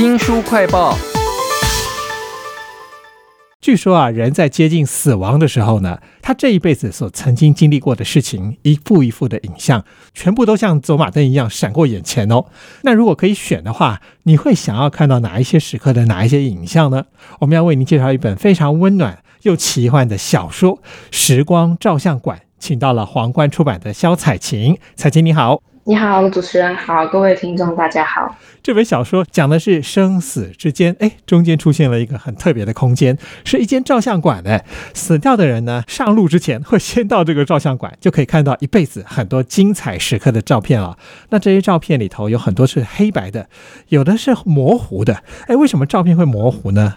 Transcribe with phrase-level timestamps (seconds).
[0.00, 0.96] 新书快报。
[3.60, 12.46] 据说啊，人在接近死亡的时候呢，他这一辈子所曾经经历过的事情，一幅一幅的影像，全部都像走马灯一样闪过眼前哦。
[12.84, 17.04] 那如果可以选的话，你会想要看到哪一些时刻的哪一些影像呢？
[17.40, 20.76] 我们要为您介绍一本非常温暖又奇幻的小说
[21.10, 24.78] 《时光照相馆》，请到了皇冠出版的肖彩琴。
[24.96, 25.60] 彩琴你好。
[25.84, 28.36] 你好，主持人好，各位听众大家好。
[28.62, 34.62] 这本小说讲的是生死之间，哎，中间出现了一个很特别的空间，是一间照相馆的。
[34.92, 40.98] 死掉的人呢，上路之前会先到这个照相馆，就可以看到一辈子很多精彩时刻的照片了。
[41.30, 43.48] 那这些照片里头有很多是黑白的，
[43.88, 45.22] 有的是模糊的。
[45.46, 46.96] 哎，为什么照片会模糊呢？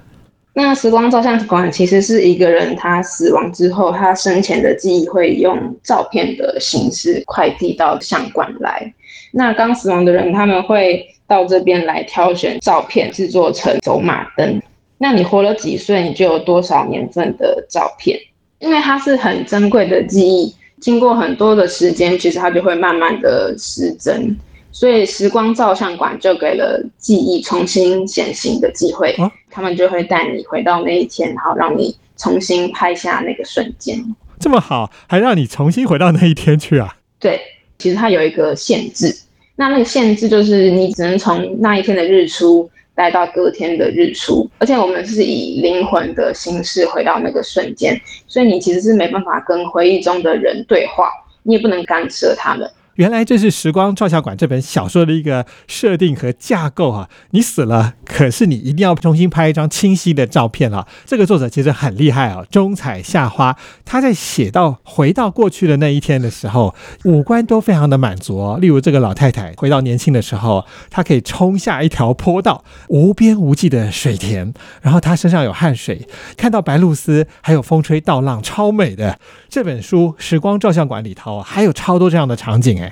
[0.55, 8.93] 那时光照相馆其实是一个人他死亡之后，他生前的记忆会用照片的形式快递到相馆来。
[9.31, 14.61] 那刚死亡的人他们会到这边来挑选照片，制作成走马灯。
[14.99, 18.17] 那你活了几岁，你就有多少年份的照片，
[18.59, 24.37] 因为它是很珍贵的记忆，经过很多的时间，其实它就会慢慢的失真。
[24.73, 29.15] 所以时光照相馆就给了记忆重新显形的机会，
[29.51, 34.03] 他们就会带你回到那一天，然后让你重新拍下那个瞬间。
[34.39, 36.97] 这么好，还让你重新回到那一天去啊？
[37.19, 37.39] 对，
[37.77, 39.15] 其实它有一个限制，
[39.55, 47.95] 那那个限制就是你只能从那一天的日出待到隔天的日出，而且我们是以灵魂的形式回到那个瞬间，
[48.27, 51.09] 所以你其实是没办法跟回忆中的人对话，
[51.43, 52.67] 你也不能干涉他们。
[52.95, 57.09] 原来这是《时光照相馆》这本小说的一个设定和架构啊！
[57.31, 60.87] 你死了，可是你一定要重新拍一张清晰的照片啊！
[61.03, 68.59] 这个作者其实很厉害哦，中彩夏花，他在写到回到过去的那一天的时候，五官都非常的满足哦。
[68.61, 79.17] 例如这个老太太回到年轻的时候，她可以冲下一条坡道，无边无际的水田，然后她身上有汗水，看到白露丝，还有风吹稻浪，超美的。
[79.49, 82.82] 这本书《时光照相馆》里头还有超多这样的场景。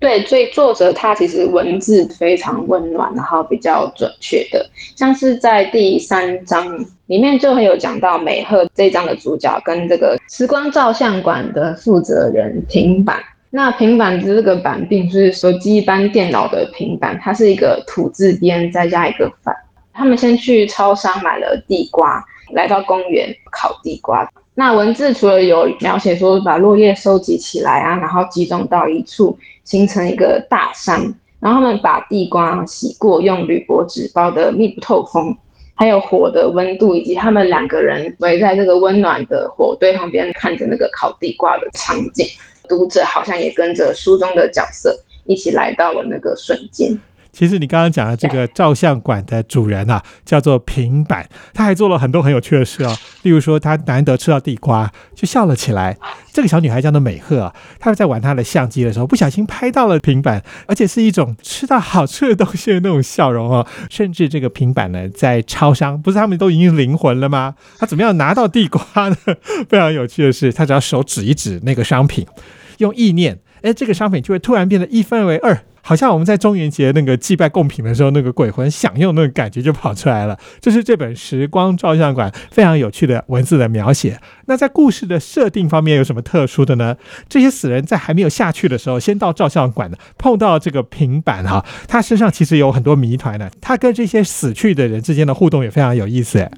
[0.00, 13.22] 对，所以作者他其实文字非常温暖，然后比较准确的，像是在第三章里面就很有讲到美赫这章的主角跟这个时光照相馆的负责人平板。
[13.48, 19.54] 那平板的这个板并不是手机一般电脑的平板，它是一个土字边再加一个反。
[19.92, 22.22] 他们先去超商买了地瓜，
[22.52, 24.28] 来到公园烤地瓜。
[24.56, 31.00] 那文字除了有描写说把落叶收集起来啊，然后集中到一处形成一个大山，
[31.40, 35.36] 然后他们把地瓜洗过，用铝箔纸包得密不透风，
[35.74, 42.24] 还有火的温度，以及他们两个人围在这个温暖的火堆旁边看着那个烤地瓜的场景，
[42.68, 46.96] 读者好像也跟着书中的角色一起来到了那个瞬间。
[47.34, 52.96] 其实你刚刚讲的这个照相馆的主人啊，叫做平板，他还做了很多很有趣的事哦。
[53.22, 55.98] 例如说，他难得吃到地瓜，就笑了起来。
[56.32, 63.66] 这个小女孩叫做美鹤啊，她在玩她的相机的时候，不小心拍到了平板，而且是一种吃到好吃的东西的那种笑容哦。
[63.90, 67.56] 甚至这个平板呢，在超商，不是他们都已经灵魂了吗？
[67.78, 69.16] 他怎么样拿到地瓜呢？
[69.68, 72.26] 非常有趣的是，他只要手指一指那个商品，
[72.78, 75.58] 用意念，哎，这个商品就会突然变得一分为二。
[75.86, 80.38] 好像我们在中元节那个祭拜贡品的时候，那个鬼魂享用那个感觉就跑出来了。
[80.58, 84.18] 这是这本《时光照相馆》非常有趣的文字的描写。
[84.46, 86.96] 那在故事的设定方面有什么特殊的呢？
[87.28, 93.50] 这些死人在还没有下去的时候，先到照相馆的，碰到这个平板哈，他身上其实有很多谜团的。
[93.60, 96.50] 他跟这些死去的人之间的互动也非常有意思。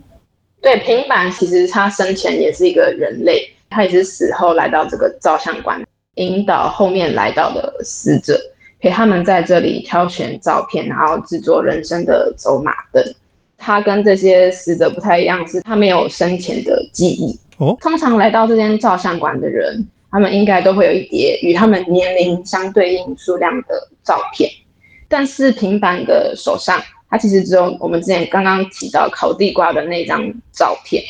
[0.63, 5.83] 对，平板其实他生前也是一个人类，他也是死后来到这个照相馆，
[6.15, 8.41] 引导后面来到的死者。
[8.81, 13.03] 陪他们在这里挑选照片，然后制作人生的走马灯。
[13.59, 17.39] 他跟这些死者不太一样，是他没有生前的记忆。
[17.57, 24.51] 哦，通常来到这间照相馆的人，他们应该都会有一叠与他们年龄相对应数量的照片。
[25.09, 26.79] 但是平板的手上，
[27.09, 30.23] 他其实只有我们之前刚刚提到烤地瓜的那张
[30.53, 31.03] 照片。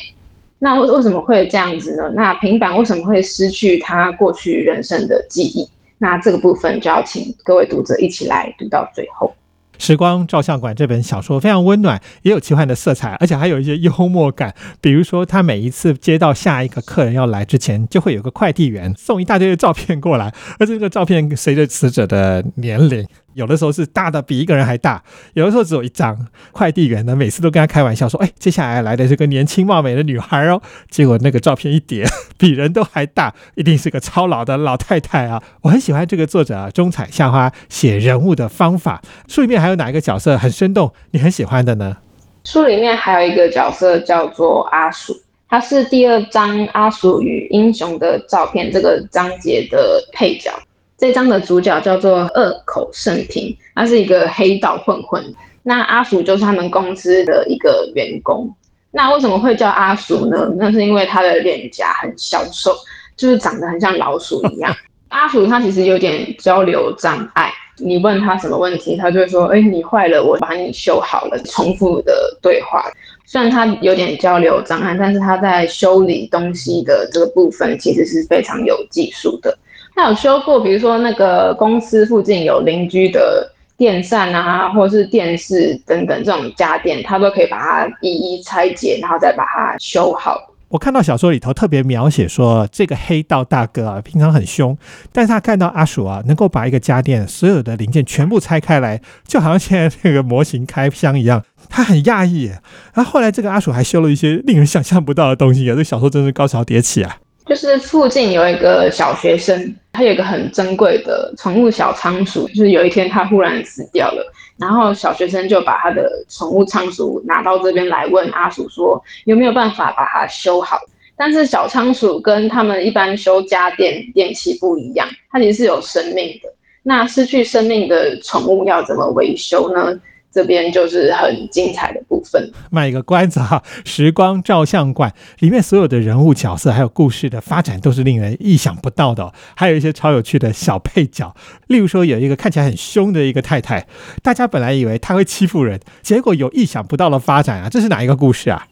[0.59, 2.09] 那为为什么会这样子呢？
[2.15, 5.69] 那平板为什么会失去他过去人生的记忆？
[5.99, 9.33] 那这个部分就要请各位读者一起来读到最后。
[9.85, 14.55] 《时光照相馆》这本小说非常温暖，也有奇幻的色彩，而且还有一些幽默感。
[14.81, 23.05] 比如说，他每一次接到下一个客人要来之前，就会有个快递员送一大堆的照片过来，而这个照片随着死者的年龄。
[23.37, 25.03] 有的时候是大的比一个人还大，
[25.35, 26.27] 有的时候只有一张。
[26.51, 32.03] 快递员呢，每次都跟他开玩笑说：“哎，接下来来的是个年轻貌美的女孩哦。”结果那个照片一叠，
[32.37, 35.41] 比人都还大，一定是个超老的老太太啊！
[35.61, 39.01] 我很喜欢这个作者啊，中彩夏花写人物的方法。
[39.27, 41.97] 书里面还有哪一个角色很生动，你很喜欢的呢？
[42.43, 45.13] 书里面还有一个角色叫做阿鼠，
[45.47, 50.51] 他是第二章《阿鼠与英雄的照片》这个章节的配角。
[50.97, 55.23] 这章的主角叫做二口盛平，他是一个黑道混混。
[55.61, 58.51] 那阿鼠就是他们公司的一个员工。
[58.89, 60.51] 那为什么会叫阿鼠呢？
[60.57, 62.75] 那是因为他的脸颊很消瘦，
[63.15, 64.75] 就是长得很像老鼠一样。
[65.09, 67.53] 阿鼠他其实有点交流障碍。
[67.79, 72.83] 你问他什么问题，他就会说：“哎，你坏了，我把你修好了。”重复的对话。
[73.23, 79.55] 虽然他有点交流障碍，但是他在修理东西的这个部分其实是非常有技术的。
[79.97, 90.39] 他有修过，比如说那个公司附近有邻居的电扇啊，或者是电视等等这种家电，他都可以把它一一拆解，然后再把它修好。
[90.67, 94.77] 我看到小说里头特别描写说，这个黑道大哥啊，平常很凶，
[95.11, 101.41] 但是他看到阿鼠啊，能够把一个家电所有的零件全部拆开来，就好像现在那个模型开箱一样，
[101.71, 102.51] 他很讶异。
[102.93, 107.17] 然后后来这个阿鼠还修了一些令人想象不到的东西啊，这小说真是高潮迭起啊！
[107.47, 114.33] 就是附近有一个小学生，他有一个很珍贵的宠物小仓鼠，就是有一天他忽然死掉了。
[114.57, 120.79] 然后小学生就把他的宠物仓鼠拿到这边来问阿鼠说有没有办法把它修好？
[121.15, 126.49] 但是小仓鼠跟他们一般修家电电器不一样，它其实是有生命的。
[126.83, 129.99] 那失去生命的宠物要怎么维修呢？
[130.31, 132.51] 这边就是很精彩的部分。
[132.71, 141.35] 卖一个关子哈，时光照相馆里面所有的人物角色还有故事的发展都是令人意想不到的，哦还有一些超有趣的小配角。
[141.67, 143.85] 例如说有一个看起来很凶的一个太太，
[144.23, 147.69] 大家本来以为她会欺负人，结果有意想不到的发展啊！
[147.69, 148.65] 这是哪一个故事啊？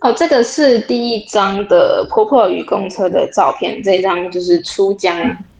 [0.00, 5.14] 哦，这个是第一张的婆婆与公车的照片，这张就是出江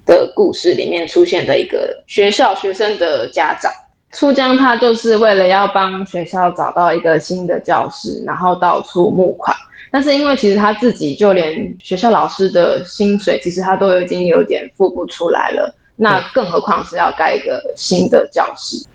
[0.04, 3.72] 的故事里面出现的一个学校学生的家长。
[4.16, 9.54] 出江他就是为了要帮学校找到一个新的教室，然后到处募款。
[9.90, 15.70] 但是因为其实他自己就连学校老师的薪水，其实他都已经有点付不出来了。
[15.96, 18.86] 那更何况是要盖一个新的教室。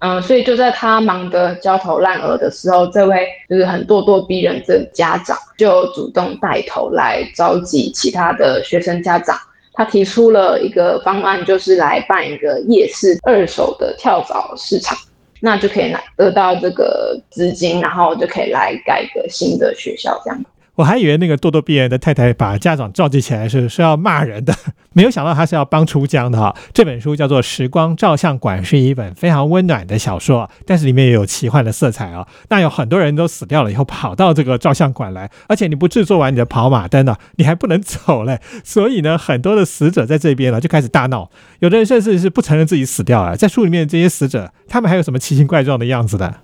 [0.00, 9.38] 嗯，所以就在他忙得焦头烂额的时候，这位就是很咄咄逼人的家长就主动带头来召集其他的学生家长。
[9.72, 14.96] 他提出了一个方案，就是来办一个夜市二手的跳蚤市场，
[15.40, 20.44] 那就可以拿得到这个资金，然后就可以来盖一个新的学校这样。
[20.74, 24.54] 我还以为那个咄咄逼人的太太把家长召集起来是是要骂人的，
[24.92, 26.54] 没有想到他是要帮出江的哈。
[26.72, 32.26] 这本书叫做《时光照相馆》，是一本非常温暖的小说，但是里面也有奇幻的色彩啊。
[32.48, 38.40] 那有很多人都死掉了以后跑到这个照相馆来，而且你不制作完你的跑马灯呢， 你还不能走嘞。
[38.64, 43.36] 所以呢，很多的死者在这边呢就开始大闹，有的人甚至是不承认自己死掉了。
[43.36, 46.34] 在书里面这些死者，他们还有什么奇形怪状的样子的？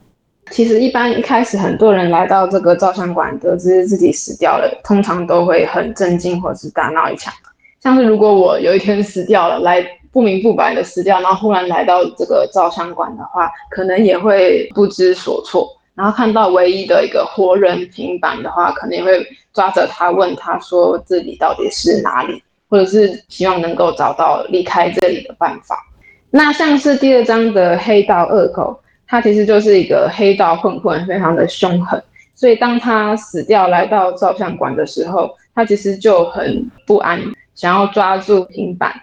[0.53, 7.35] 其实一般一开始很多人来到这个照相馆，得知自己死掉了，通常都会很震惊或是大闹一场。
[7.87, 9.81] 像是如果我有一天死掉了，来
[10.11, 15.69] 不明不白的死掉，然后忽然来到这个照相馆的话，可能也会不知所措。
[15.94, 19.25] 然后看到唯一的一个活人平板的话，可能也会
[19.55, 25.79] 抓着他问他说这里到底是哪里，或者是希望能够找到离开这里的办法。
[26.31, 28.77] 那像是第二章的黑道恶狗。
[29.06, 32.03] 他其实就是一个黑道混混，非常的凶狠。
[32.35, 37.23] 所以当他死掉来到照相馆的时候，他其实就很不安，
[37.57, 38.95] 想要抓住平板，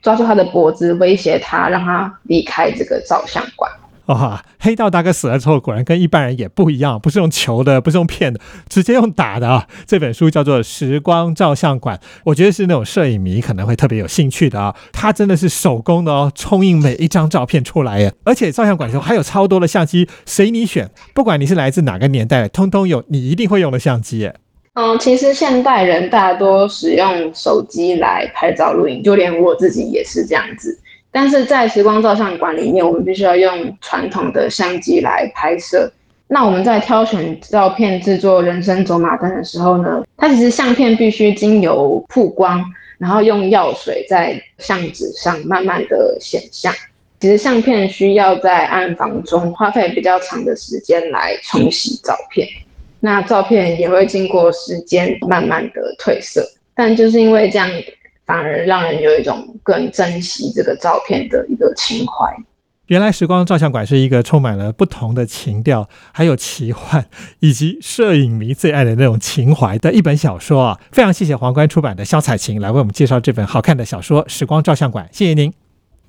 [0.00, 3.68] 抓住他的脖子，威胁他，让他离开这个照相馆。
[4.06, 9.66] 哇，黑道大哥死了之后，果然跟一般人也不一样，不是用求的，不是用骗的，直接用打的啊！
[9.86, 14.74] 这本书叫做《时光照相馆》，我觉得是那种摄影迷可能会特别有兴趣的啊。
[14.92, 18.12] 它真的是手工的哦，冲印每一张照片出来耶！
[18.24, 24.34] 而且照相馆中还有超多的相机，随你选，不管你是来自哪个年代，通通有你一定会用的相机耶。
[24.74, 30.78] 嗯，其实现代人大多使用手机来拍照录影，就连我自己也是这样子。
[31.10, 35.92] 但是在时光照相馆里面，我们必须要用传统的相机来拍摄。
[36.26, 42.64] 那我们在挑选照片、制作人生走马灯的时候呢，它其实相片必须经由曝光，
[42.96, 46.72] 然后用药水在相纸上慢慢的显像。
[47.20, 52.48] 其实相片需要在暗房中花费比较长的时间来冲洗照片，
[53.02, 56.42] 那照片也会经过时间慢慢的褪色。
[56.74, 57.68] 但就是因为这样。
[58.24, 62.34] 反而让人有一种更珍惜这个照片的一个情怀。
[62.86, 67.04] 原来时光照相馆是一个充满了不同的情调，还有奇幻
[67.40, 70.80] 以及摄影迷最爱的那种情怀的一本小说啊！
[70.92, 75.52] 非常谢谢皇冠出版的肖彩琴来为我们介绍这本好看的小说《时光照相馆》，谢谢您，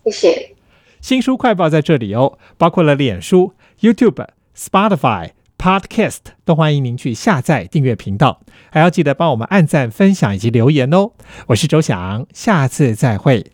[0.06, 0.56] 谢谢。
[1.02, 5.32] 新书快报在这里哦，包括了脸书、YouTube、Spotify。
[5.63, 11.12] Podcast 都欢迎您去下载订阅频道，还要记得帮我们按赞、分享以及留言哦。
[11.48, 13.53] 我是周翔，下次再会。